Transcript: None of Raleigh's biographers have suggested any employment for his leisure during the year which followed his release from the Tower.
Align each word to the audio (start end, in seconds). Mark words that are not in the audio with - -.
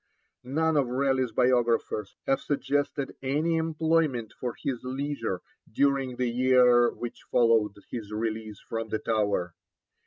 None 0.43 0.77
of 0.77 0.87
Raleigh's 0.87 1.31
biographers 1.31 2.15
have 2.25 2.41
suggested 2.41 3.15
any 3.21 3.57
employment 3.57 4.33
for 4.33 4.55
his 4.57 4.83
leisure 4.83 5.43
during 5.71 6.15
the 6.15 6.27
year 6.27 6.89
which 6.91 7.21
followed 7.29 7.75
his 7.91 8.11
release 8.11 8.59
from 8.59 8.89
the 8.89 8.97
Tower. 8.97 9.53